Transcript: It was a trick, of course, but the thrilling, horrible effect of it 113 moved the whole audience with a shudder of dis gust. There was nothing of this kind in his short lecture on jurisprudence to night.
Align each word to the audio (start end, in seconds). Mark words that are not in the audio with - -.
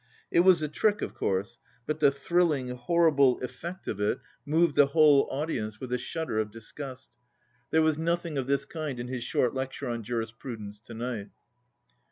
It 0.31 0.39
was 0.39 0.63
a 0.63 0.67
trick, 0.67 1.03
of 1.03 1.13
course, 1.13 1.59
but 1.85 1.99
the 1.99 2.09
thrilling, 2.09 2.69
horrible 2.69 3.39
effect 3.43 3.87
of 3.87 3.99
it 3.99 4.17
113 4.45 4.45
moved 4.51 4.75
the 4.75 4.87
whole 4.87 5.27
audience 5.29 5.79
with 5.79 5.93
a 5.93 5.99
shudder 5.99 6.39
of 6.39 6.49
dis 6.49 6.71
gust. 6.71 7.11
There 7.69 7.83
was 7.83 7.99
nothing 7.99 8.35
of 8.39 8.47
this 8.47 8.65
kind 8.65 8.99
in 8.99 9.09
his 9.09 9.23
short 9.23 9.53
lecture 9.53 9.87
on 9.87 10.01
jurisprudence 10.01 10.79
to 10.85 10.95
night. 10.95 11.29